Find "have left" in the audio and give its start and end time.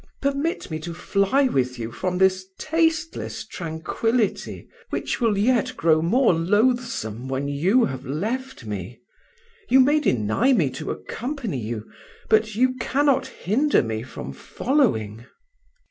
7.85-8.65